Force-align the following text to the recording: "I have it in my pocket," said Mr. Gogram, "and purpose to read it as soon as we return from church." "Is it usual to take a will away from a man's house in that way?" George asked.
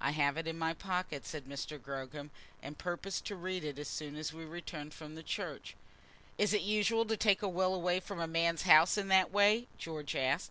"I 0.00 0.10
have 0.10 0.36
it 0.36 0.48
in 0.48 0.58
my 0.58 0.74
pocket," 0.74 1.24
said 1.24 1.44
Mr. 1.44 1.80
Gogram, 1.80 2.32
"and 2.60 2.76
purpose 2.76 3.20
to 3.20 3.36
read 3.36 3.62
it 3.62 3.78
as 3.78 3.86
soon 3.86 4.16
as 4.16 4.32
we 4.32 4.44
return 4.44 4.90
from 4.90 5.22
church." 5.22 5.76
"Is 6.36 6.52
it 6.52 6.62
usual 6.62 7.04
to 7.06 7.16
take 7.16 7.42
a 7.42 7.48
will 7.48 7.72
away 7.76 8.00
from 8.00 8.18
a 8.18 8.26
man's 8.26 8.62
house 8.62 8.98
in 8.98 9.06
that 9.06 9.30
way?" 9.30 9.68
George 9.78 10.16
asked. 10.16 10.50